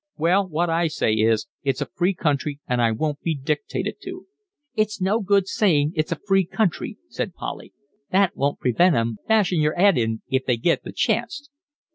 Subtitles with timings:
[0.17, 4.25] "Well, what I say is, it's a free country, and I won't be dictated to."
[4.73, 7.71] "It's no good saying it's a free country," said Polly,
[8.09, 11.51] "that won't prevent 'em bashin' your 'ead in if they get the chanst."